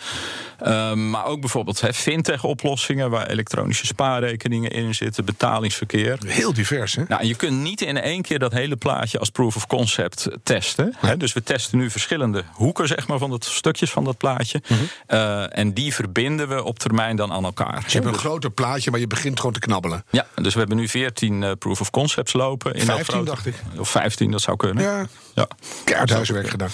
[0.66, 6.18] Um, maar ook bijvoorbeeld hè, fintech-oplossingen waar elektronische spaarrekeningen in zitten, betalingsverkeer.
[6.26, 7.02] Heel divers, hè?
[7.08, 10.94] Nou, je kunt niet in één keer dat hele plaatje als proof of concept testen.
[10.98, 11.16] Hè?
[11.16, 14.62] Dus we testen nu verschillende hoeken zeg maar, van dat stukjes van dat plaatje.
[15.08, 17.80] Uh, en die verbinden we op termijn dan aan elkaar.
[17.82, 20.04] Dus je hebt een groter plaatje, maar je begint gewoon te knabbelen.
[20.10, 22.74] Ja, dus we hebben nu 14 uh, proof of concepts lopen.
[22.74, 23.54] In 15 grote, dacht ik.
[23.78, 24.84] Of 15, dat zou kunnen.
[24.84, 25.48] Ja, ja.
[25.84, 26.70] keihard huiswerk gedaan.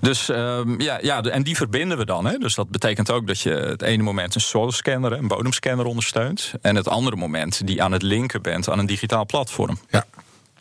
[0.00, 2.26] Dus um, ja, ja, en die verbinden we dan.
[2.26, 2.38] Hè.
[2.38, 6.52] Dus dat betekent ook dat je het ene moment een soil scanner, een bodemscanner ondersteunt.
[6.60, 9.78] En het andere moment die aan het linken bent aan een digitaal platform.
[9.90, 10.04] Ja.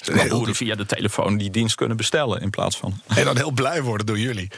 [0.05, 3.01] Waar boeren via de telefoon die dienst kunnen bestellen in plaats van.
[3.07, 4.51] En dan heel blij worden door jullie.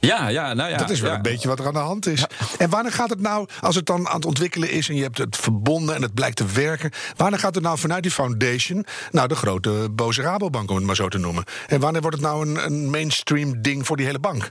[0.00, 0.76] Ja, ja, nou ja.
[0.76, 1.16] Dat is wel ja.
[1.16, 2.24] een beetje wat er aan de hand is.
[2.58, 5.18] En wanneer gaat het nou, als het dan aan het ontwikkelen is en je hebt
[5.18, 9.28] het verbonden en het blijkt te werken, wanneer gaat het nou vanuit die foundation, nou
[9.28, 11.44] de grote boze Rabobank om het maar zo te noemen?
[11.66, 14.50] En wanneer wordt het nou een, een mainstream ding voor die hele bank?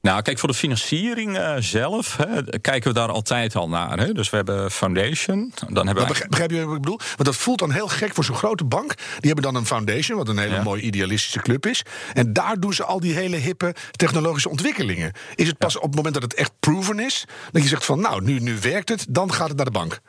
[0.00, 3.98] Nou, kijk, voor de financiering uh, zelf hè, kijken we daar altijd al naar.
[3.98, 4.12] Hè.
[4.12, 5.52] Dus we hebben foundation.
[5.68, 6.98] Dan hebben we begrijp, begrijp je wat ik bedoel?
[6.98, 8.94] Want dat voelt dan heel gek voor zo'n grote bank.
[8.96, 10.62] Die hebben dan een foundation, wat een hele ja.
[10.62, 11.82] mooie idealistische club is.
[12.12, 15.12] En daar doen ze al die hele hippe technologische ontwikkelingen.
[15.34, 15.78] Is het pas ja.
[15.78, 18.58] op het moment dat het echt proven is, dat je zegt van nou, nu, nu
[18.60, 20.00] werkt het, dan gaat het naar de bank?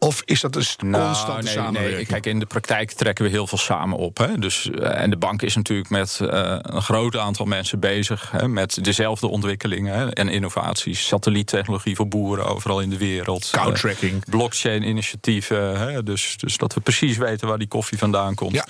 [0.00, 1.96] Of is dat een nou, constante nee, samenwerking?
[1.96, 2.06] Nee.
[2.06, 4.18] Kijk, in de praktijk trekken we heel veel samen op.
[4.18, 4.38] Hè.
[4.38, 6.28] Dus, uh, en de bank is natuurlijk met uh,
[6.62, 8.30] een groot aantal mensen bezig...
[8.30, 11.06] Hè, met dezelfde ontwikkelingen hè, en innovaties.
[11.06, 13.50] Satelliettechnologie voor boeren overal in de wereld.
[13.50, 14.12] Cow-tracking.
[14.12, 15.78] Uh, Blockchain-initiatieven.
[15.78, 18.52] Hè, dus, dus dat we precies weten waar die koffie vandaan komt.
[18.52, 18.66] Ja.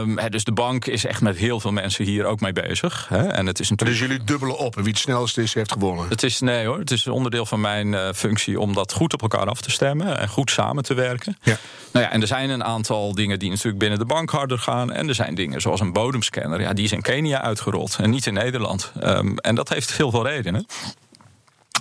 [0.00, 3.06] Um, hè, dus de bank is echt met heel veel mensen hier ook mee bezig.
[3.08, 3.26] Hè.
[3.26, 3.98] En het is natuurlijk...
[3.98, 6.08] Dus jullie dubbelen op en wie het snelste is, heeft gewonnen?
[6.08, 9.22] Het is, nee hoor, het is onderdeel van mijn uh, functie om dat goed op
[9.22, 11.36] elkaar af te stemmen en goed samen te werken.
[11.42, 11.56] Ja.
[11.92, 14.92] Nou ja, en er zijn een aantal dingen die natuurlijk binnen de bank harder gaan.
[14.92, 16.60] En er zijn dingen zoals een bodemscanner.
[16.60, 18.92] Ja, die is in Kenia uitgerold en niet in Nederland.
[19.02, 20.66] Um, en dat heeft heel veel redenen.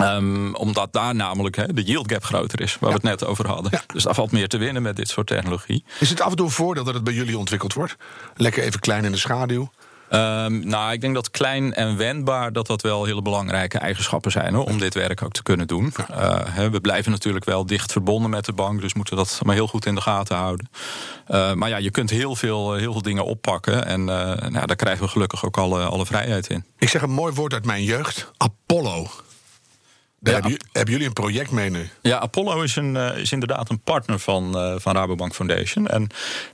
[0.02, 2.96] Um, omdat daar namelijk he, de yield gap groter is, waar ja.
[2.96, 3.72] we het net over hadden.
[3.72, 3.84] Ja.
[3.94, 5.84] Dus daar valt meer te winnen met dit soort technologie.
[6.00, 7.96] Is het af en toe een voordeel dat het bij jullie ontwikkeld wordt?
[8.36, 9.72] Lekker even klein in de schaduw?
[10.16, 14.54] Um, nou, ik denk dat klein en wendbaar dat dat wel hele belangrijke eigenschappen zijn
[14.54, 15.94] hoor, om dit werk ook te kunnen doen.
[16.12, 19.56] Uh, he, we blijven natuurlijk wel dicht verbonden met de bank, dus moeten dat maar
[19.56, 20.70] heel goed in de gaten houden.
[21.28, 24.76] Uh, maar ja, je kunt heel veel, heel veel dingen oppakken en uh, nou, daar
[24.76, 26.66] krijgen we gelukkig ook alle, alle vrijheid in.
[26.78, 29.08] Ik zeg een mooi woord uit mijn jeugd: Apollo.
[30.24, 31.90] Daar ja, hebben, jullie, hebben, jullie een project mee nu?
[32.02, 35.88] Ja, Apollo is, een, uh, is inderdaad een partner van, uh, van Rabobank Foundation.
[35.88, 36.00] En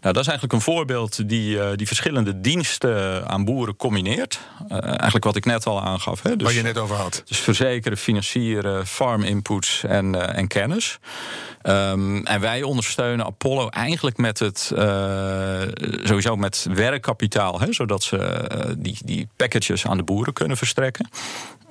[0.02, 4.40] nou, dat is eigenlijk een voorbeeld die, uh, die verschillende diensten aan boeren combineert.
[4.70, 6.22] eigenlijk wat ik net al aangaf.
[6.22, 6.36] Hè?
[6.36, 7.24] Dus, Waar je net over had.
[7.26, 11.00] Dus verzekeren, financieren, farm inputs en, en kennis.
[11.64, 14.72] Um, en wij ondersteunen Apollo eigenlijk met het
[16.04, 21.10] sowieso met werkkapitaal, hè, zodat ze die, die packages aan de boeren kunnen verstrekken.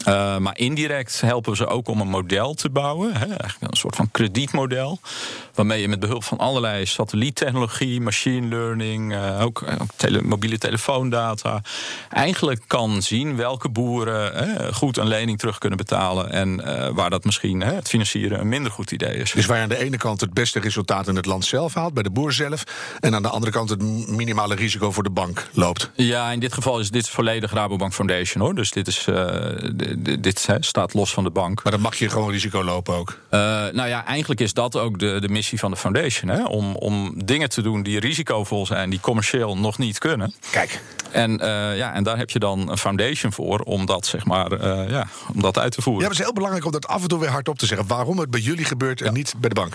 [0.09, 3.17] Uh, maar indirect helpen ze ook om een model te bouwen.
[3.17, 3.27] Hè,
[3.61, 5.01] een soort van kredietmodel.
[5.55, 9.65] Waarmee je met behulp van allerlei satelliettechnologie, machine learning, ook,
[10.23, 11.63] mobiele telefoondata.
[12.11, 16.31] eigenlijk kan zien welke boeren hè, goed een lening terug kunnen betalen.
[16.31, 16.57] En
[16.95, 19.33] waar dat misschien hè, het financieren een minder goed idee is.
[19.33, 22.33] Dus waar ene kant het beste resultaat in het land zelf haalt, bij de boer
[22.33, 22.65] zelf.
[23.01, 25.91] En aan de andere kant het minimale risico voor de bank loopt.
[25.95, 28.55] Ja, in dit geval is dit volledig Rabobank Foundation hoor.
[28.55, 29.07] Dus dit is
[30.19, 31.63] dit hè, staat los van de bank.
[31.63, 33.19] Maar dan mag je gewoon risico lopen ook.
[33.31, 33.41] Uh,
[33.73, 36.31] nou ja, eigenlijk is dat ook de, de missie van de foundation.
[36.31, 36.45] Hè?
[36.45, 40.35] Om, om dingen te doen die risicovol zijn, die commercieel nog niet kunnen.
[40.51, 40.81] Kijk.
[41.11, 44.67] En, uh, ja, en daar heb je dan een foundation voor om dat, zeg maar,
[44.91, 46.03] ja, om dat uit te voeren.
[46.03, 47.87] Ja, het is heel belangrijk om dat af en toe weer hardop te zeggen.
[47.87, 49.68] Waarom het bij jullie gebeurt en niet bij de bank.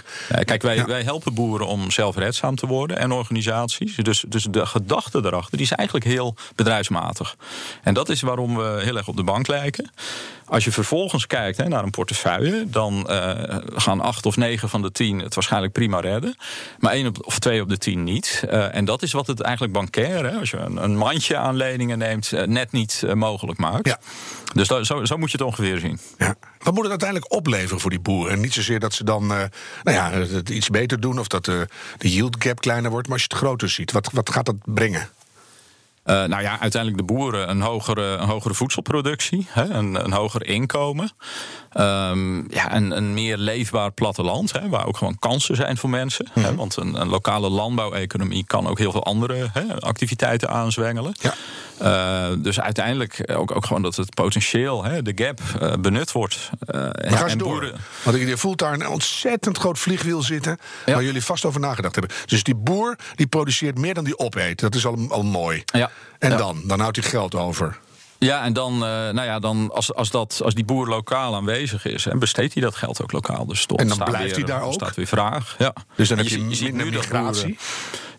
[0.44, 0.86] Kijk, wij, ja.
[0.86, 3.96] wij helpen boeren om zelfredzaam te worden en organisaties.
[3.96, 7.36] Dus, dus de gedachte daarachter die is eigenlijk heel bedrijfsmatig.
[7.84, 9.92] En dat is waarom we heel erg op de bank lijken.
[10.46, 13.32] Als je vervolgens kijkt hè, naar een portefeuille, dan uh,
[13.76, 16.36] gaan acht of negen van de tien het waarschijnlijk prima redden.
[16.80, 18.44] Maar één op, of twee op de tien niet.
[18.46, 21.56] Uh, en dat is wat het eigenlijk bankair, hè, als je een, een mandje aan
[21.56, 23.88] leningen neemt, uh, net niet mogelijk maakt.
[23.88, 24.00] Ja.
[24.54, 26.00] Dus zo, zo, moet je het ongeveer zien.
[26.18, 26.36] Ja.
[26.60, 28.34] Wat moet het uiteindelijk opleveren voor die boeren?
[28.34, 29.50] En niet zozeer dat ze dan nou
[29.84, 33.08] ja, het iets beter doen of dat de yield gap kleiner wordt.
[33.08, 35.10] Maar als je het groter ziet, wat, wat gaat dat brengen?
[36.06, 40.46] Uh, nou ja, uiteindelijk de boeren een hogere, een hogere voedselproductie, hè, een, een hoger
[40.46, 41.12] inkomen.
[41.78, 46.26] Um, ja, een, een meer leefbaar platteland, hè, waar ook gewoon kansen zijn voor mensen.
[46.26, 46.52] Mm -hmm.
[46.52, 51.14] hè, want een, een lokale landbouweconomie kan ook heel veel andere hè, activiteiten aanzwengelen.
[51.20, 51.34] Ja.
[51.82, 56.50] Uh, dus uiteindelijk ook, ook gewoon dat het potentieel, hè, de gap, uh, benut wordt.
[56.68, 57.76] Uh, ja, en boeren...
[58.04, 60.94] Want je voelt daar een ontzettend groot vliegwiel zitten, ja.
[60.94, 62.16] waar jullie vast over nagedacht hebben.
[62.26, 64.60] Dus die boer die produceert meer dan die opeet.
[64.60, 65.64] Dat is al, al mooi.
[65.66, 65.92] Ja.
[66.20, 66.38] En ja.
[66.38, 66.62] dan?
[66.66, 67.80] Dan houdt hij geld over.
[68.24, 71.86] Ja, en dan, uh, nou ja, dan als, als, dat, als die boer lokaal aanwezig
[71.86, 73.46] is, en besteedt hij dat geld ook lokaal.
[73.46, 74.74] Dus tot en dan blijft weer, hij daar ook?
[74.74, 75.56] staat weer vraag.
[75.58, 75.74] Ja.
[75.96, 77.42] Dus dan heb je, je, je minder migratie?
[77.44, 77.58] Boeren,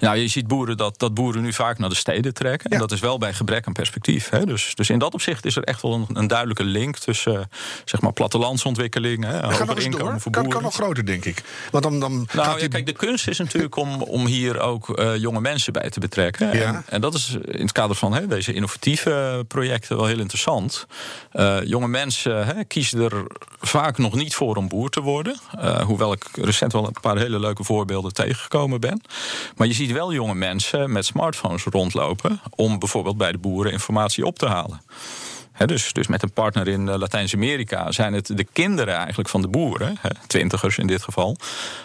[0.04, 2.70] nou, je ziet boeren dat, dat boeren nu vaak naar de steden trekken.
[2.70, 2.74] Ja.
[2.74, 4.28] En dat is wel bij gebrek aan perspectief.
[4.28, 4.46] Hè.
[4.46, 7.40] Dus, dus in dat opzicht is er echt wel een, een duidelijke link tussen uh,
[7.84, 10.50] zeg maar plattelandsontwikkeling, hè, hoger inkomen voor kan, boeren.
[10.50, 11.42] kan nog groter, denk ik.
[11.70, 15.16] Want dan, dan nou, ja, kijk, de kunst is natuurlijk om, om hier ook uh,
[15.16, 16.56] jonge mensen bij te betrekken.
[16.56, 16.64] Ja.
[16.64, 20.86] En, en, dat is in het kader van hè, deze innovatieve projecten wel heel interessant.
[21.32, 23.24] Uh, jonge mensen hè, kiezen er
[23.60, 25.38] vaak nog niet voor om boer te worden.
[25.86, 29.02] Hoewel ik recent wel een paar hele leuke voorbeelden tegengekomen ben.
[29.56, 34.26] Maar je ziet wel jonge mensen met smartphones rondlopen om bijvoorbeeld bij de boeren informatie
[34.26, 34.80] op te halen.
[35.54, 39.42] He, dus, dus met een partner in uh, Latijns-Amerika zijn het de kinderen eigenlijk van
[39.42, 41.36] de boeren, he, twintigers in dit geval,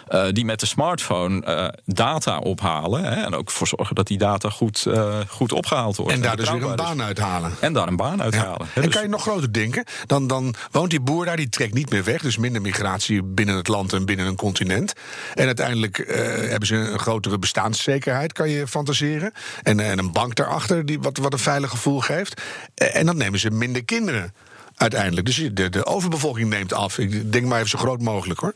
[0.08, 4.18] uh, die met de smartphone uh, data ophalen he, en ook voor zorgen dat die
[4.18, 4.86] data goed,
[5.28, 6.12] goed opgehaald wordt.
[6.12, 7.52] En daar dus weer een baan uithalen.
[7.60, 8.66] En daar een baan uithalen.
[8.66, 8.74] Ja.
[8.74, 8.94] En dus...
[8.94, 9.84] kan je nog groter denken?
[10.06, 13.56] Dan, dan woont die boer daar, die trekt niet meer weg, dus minder migratie binnen
[13.56, 14.92] het land en binnen een continent.
[15.34, 16.04] En uiteindelijk
[16.48, 19.32] hebben ze een grotere bestaanszekerheid, kan je fantaseren.
[19.62, 22.42] En, en een bank daarachter, die wat, wat een veilig gevoel geeft.
[22.74, 24.34] En dan nemen ze minder kinderen
[24.74, 25.26] uiteindelijk.
[25.26, 26.98] Dus de, de overbevolking neemt af.
[26.98, 28.54] Ik denk maar even zo groot mogelijk hoor.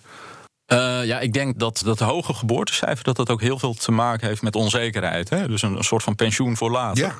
[0.72, 4.28] Uh, ja, ik denk dat dat hoge geboortecijfer dat dat ook heel veel te maken
[4.28, 5.30] heeft met onzekerheid.
[5.30, 5.48] Hè?
[5.48, 7.04] Dus een, een soort van pensioen voor later.
[7.04, 7.14] Ja.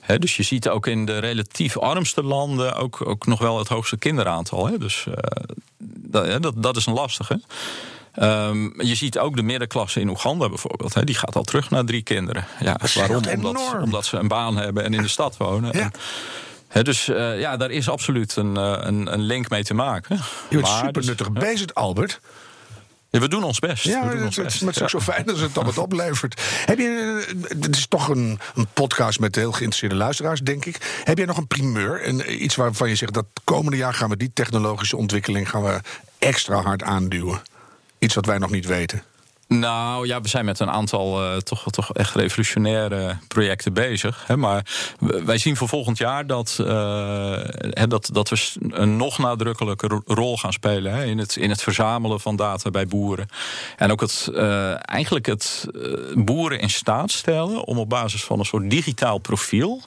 [0.00, 3.68] He, dus je ziet ook in de relatief armste landen ook, ook nog wel het
[3.68, 4.66] hoogste kinderaantal.
[4.66, 4.78] Hè?
[4.78, 5.14] Dus uh,
[5.78, 7.40] dat, dat, dat is een lastige.
[8.22, 10.94] Um, je ziet ook de middenklasse in Oeganda bijvoorbeeld.
[10.94, 12.44] Hè, die gaat al terug naar drie kinderen.
[12.60, 13.22] Ja, waarom?
[13.34, 15.70] Omdat, omdat, ze een baan hebben en in de stad wonen.
[15.72, 15.80] Ja.
[15.80, 15.92] En,
[16.74, 20.20] He, dus uh, ja, daar is absoluut een, een, een, link mee te maken.
[20.48, 22.20] Je bent super dus, nuttig bezig, Albert.
[23.10, 23.84] Ja, we doen ons best.
[23.84, 24.60] Ja, het, ons best.
[24.60, 26.40] het is ook zo fijn dat het dan wat oplevert.
[26.66, 31.00] Heb je, het is toch een, een podcast met heel geïnteresseerde luisteraars, denk ik.
[31.04, 32.02] Heb jij nog een primeur?
[32.02, 35.80] En iets waarvan je zegt dat komende jaar gaan we die technologische ontwikkeling gaan we
[36.18, 37.42] extra hard aanduwen?
[37.98, 39.02] Iets wat wij nog niet weten.
[39.48, 44.24] Nou ja, we zijn met een aantal uh, toch, toch echt revolutionaire projecten bezig.
[44.26, 44.66] Hè, maar
[45.24, 47.38] wij zien voor volgend jaar dat, uh,
[47.88, 52.20] dat, dat we een nog nadrukkelijke rol gaan spelen hè, in, het, in het verzamelen
[52.20, 53.28] van data bij boeren.
[53.76, 55.66] En ook het, uh, eigenlijk het
[56.14, 59.82] boeren in staat stellen om op basis van een soort digitaal profiel,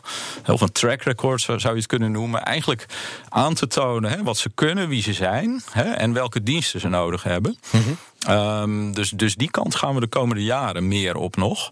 [0.46, 2.86] of een track record zou je het kunnen noemen, eigenlijk
[3.30, 7.24] aan te tonen hè, wat ze kunnen, wie ze zijn en welke diensten ze nodig
[7.24, 7.58] hebben.
[7.72, 7.98] Mm-hmm.
[8.30, 11.71] Um, dus, dus die kant gaan we de komende jaren meer op nog.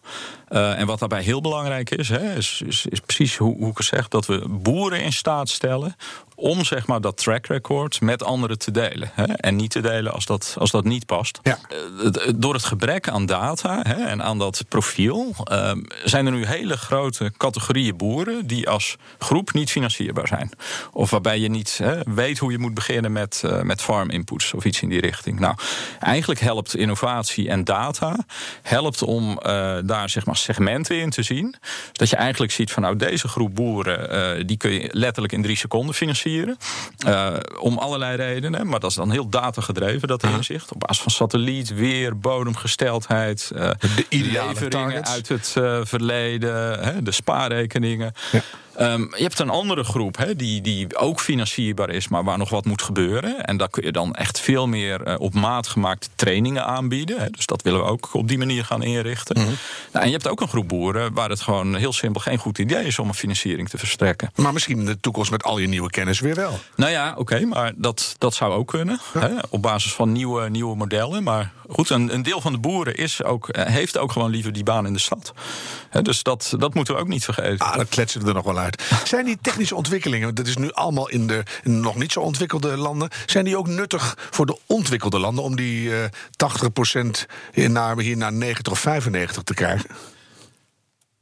[0.55, 3.77] Uh, en wat daarbij heel belangrijk is, hè, is, is, is, precies hoe, hoe ik
[3.77, 5.95] het zeg, dat we boeren in staat stellen
[6.35, 9.11] om zeg maar, dat track record met anderen te delen.
[9.13, 11.39] Hè, en niet te delen als dat, als dat niet past.
[11.43, 11.57] Ja.
[12.03, 15.71] Uh, door het gebrek aan data hè, en aan dat profiel uh,
[16.03, 20.51] zijn er nu hele grote categorieën boeren die als groep niet financierbaar zijn.
[20.91, 24.53] Of waarbij je niet hè, weet hoe je moet beginnen met, uh, met farm inputs
[24.53, 25.39] of iets in die richting.
[25.39, 25.55] Nou,
[25.99, 28.25] eigenlijk helpt innovatie en data
[28.61, 29.37] helpt om uh,
[29.83, 31.55] daar zeg maar segmenten in te zien.
[31.91, 35.41] Dat je eigenlijk ziet van nou deze groep boeren uh, die kun je letterlijk in
[35.41, 36.57] drie seconden financieren.
[37.07, 38.67] Uh, om allerlei redenen.
[38.67, 40.71] Maar dat is dan heel datagedreven dat inzicht.
[40.71, 43.47] Op basis van satelliet, weer, bodemgesteldheid.
[43.47, 45.11] de ideale leveringen targets.
[45.11, 45.51] uit het
[45.87, 46.79] verleden.
[46.83, 48.13] Hè, de spaarrekeningen.
[48.31, 48.41] Ja.
[48.77, 52.49] Ehm, je hebt een andere groep hè, die, die ook financierbaar is, maar waar nog
[52.49, 53.45] wat moet gebeuren.
[53.45, 57.19] En daar kun je dan echt veel meer uh, op maat gemaakte trainingen aanbieden.
[57.19, 57.29] Hè.
[57.29, 59.39] Dus dat willen we ook op die manier gaan inrichten.
[59.39, 59.47] Mhm.
[59.91, 62.57] nou, en je hebt ook een groep boeren waar het gewoon heel simpel geen goed
[62.57, 64.31] idee is om een financiering te verstrekken.
[64.35, 66.59] Maar misschien in de toekomst met al je nieuwe kennis weer wel.
[66.75, 68.99] Nou ja, oké, maar dat, dat zou ook kunnen.
[69.19, 71.23] Hè, op basis van nieuwe, nieuwe modellen.
[71.23, 74.53] Maar goed, een, een deel van de boeren is ook, eh, heeft ook gewoon liever
[74.53, 75.33] die baan in de stad.
[75.89, 77.65] Hè, dus dat, dat moeten we ook niet vergeten.
[77.65, 78.64] Ah, dat kletsen we er nog wel uit.
[79.03, 83.09] Zijn die technische ontwikkelingen, dat is nu allemaal in de nog niet zo ontwikkelde landen,
[83.25, 88.33] zijn die ook nuttig voor de ontwikkelde landen om die uh, 80% naar, hier naar
[88.33, 89.89] 90 of 95 te krijgen?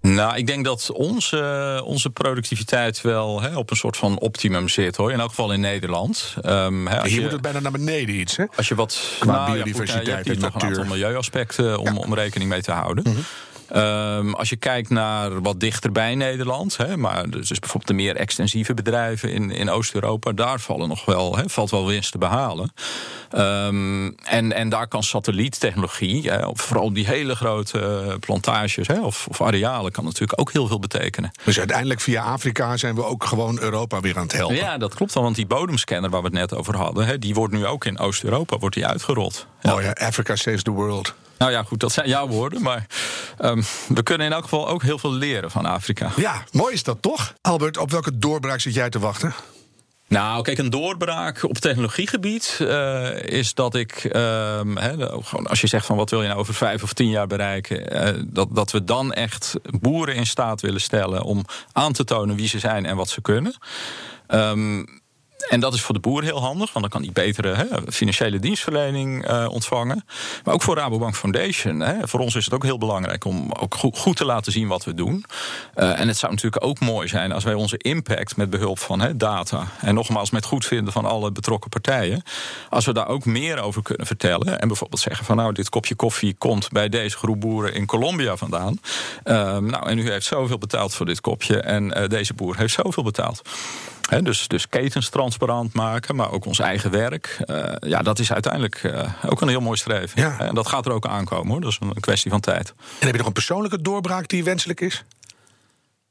[0.01, 4.95] Nou, ik denk dat onze, onze productiviteit wel hè, op een soort van optimum zit,
[4.95, 5.11] hoor.
[5.11, 6.35] In elk geval in Nederland.
[6.45, 8.45] Um, hè, Hier je, moet het bijna naar beneden iets, hè?
[8.55, 10.61] Als je wat qua nou, biodiversiteit ja, goed, en natuur.
[10.61, 11.99] een aantal milieuaspecten om, ja.
[11.99, 13.03] om rekening mee te houden.
[13.07, 13.23] Mm -hmm.
[13.75, 18.15] Um, als je kijkt naar wat dichter bij Nederland, hè, maar dus bijvoorbeeld de meer
[18.15, 22.73] extensieve bedrijven in, in Oost-Europa, daar vallen nog wel, hè, valt wel winst te behalen.
[23.35, 29.41] Um, en, en daar kan satelliettechnologie, hè, vooral die hele grote plantages hè, of, of
[29.41, 31.31] arealen, kan natuurlijk ook heel veel betekenen.
[31.43, 34.55] Dus uiteindelijk via Afrika zijn we ook gewoon Europa weer aan het helpen.
[34.55, 37.33] Ja, dat klopt al, want die bodemscanner waar we het net over hadden, hè, die
[37.33, 39.47] wordt nu ook in Oost-Europa wordt die uitgerold.
[39.61, 39.73] Ja.
[39.73, 41.13] Oh ja, Africa saves the world.
[41.43, 42.61] Nou ja, goed, dat zijn jouw woorden.
[42.61, 42.85] Maar
[43.41, 46.11] um, we kunnen in elk geval ook heel veel leren van Afrika.
[46.15, 47.33] Ja, mooi is dat toch?
[47.41, 49.33] Albert, op welke doorbraak zit jij te wachten?
[50.07, 54.11] Nou, kijk, een doorbraak op technologiegebied uh, is dat ik, uh,
[54.73, 57.27] he, gewoon als je zegt van wat wil je nou over vijf of tien jaar
[57.27, 62.03] bereiken, uh, dat, dat we dan echt boeren in staat willen stellen om aan te
[62.03, 63.55] tonen wie ze zijn en wat ze kunnen.
[64.27, 65.01] Um,
[65.49, 68.39] en dat is voor de boer heel handig, want dan kan hij betere hè, financiële
[68.39, 70.05] dienstverlening uh, ontvangen.
[70.43, 71.79] Maar ook voor Rabobank Foundation.
[71.79, 74.83] Hè, voor ons is het ook heel belangrijk om ook goed, te laten zien wat
[74.83, 75.25] we doen.
[75.75, 79.01] Uh, en het zou natuurlijk ook mooi zijn als wij onze impact met behulp van
[79.01, 79.67] hè, data.
[79.81, 82.23] en nogmaals met goedvinden van alle betrokken partijen.
[82.69, 84.59] als we daar ook meer over kunnen vertellen.
[84.59, 88.37] En bijvoorbeeld zeggen van nou, dit kopje koffie komt bij deze groep boeren in Colombia
[88.37, 88.79] vandaan.
[89.23, 91.59] Uh, nou, en u heeft zoveel betaald voor dit kopje.
[91.59, 93.41] En uh, deze boer heeft zoveel betaald.
[94.13, 97.37] He, dus, dus ketens transparant maken, maar ook ons eigen werk.
[97.45, 100.21] Uh, ja, dat is uiteindelijk uh, ook een heel mooi streven.
[100.21, 100.39] Ja.
[100.39, 101.61] En dat gaat er ook aankomen hoor.
[101.61, 102.73] Dat is een kwestie van tijd.
[102.99, 105.03] En heb je nog een persoonlijke doorbraak die wenselijk is?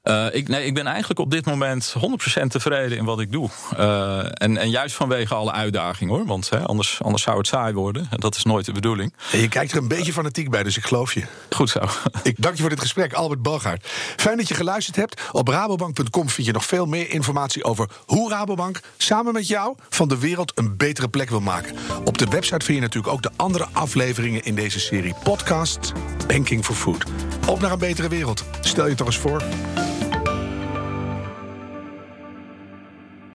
[0.03, 1.95] Uh, ik, nee, ik ben eigenlijk op dit moment
[2.41, 3.49] 100% tevreden in wat ik doe.
[3.79, 6.27] Uh, en, en juist vanwege alle uitdagingen hoor.
[6.27, 8.07] Want hè, anders, anders zou het saai worden.
[8.11, 9.15] En dat is nooit de bedoeling.
[9.33, 11.25] En je kijkt er een beetje fanatiek bij, dus ik geloof je.
[11.51, 11.81] Goed zo.
[12.23, 13.87] Ik dank je voor dit gesprek, Albert Balgaard.
[14.17, 15.21] Fijn dat je geluisterd hebt.
[15.33, 20.09] Op rabobank.com vind je nog veel meer informatie over hoe Rabobank samen met jou van
[20.09, 21.77] de wereld een betere plek wil maken.
[22.05, 25.93] Op de website vind je natuurlijk ook de andere afleveringen in deze serie podcast
[26.27, 27.05] Banking for Food.
[27.47, 28.45] Op naar een betere wereld.
[28.61, 29.43] Stel je toch eens voor.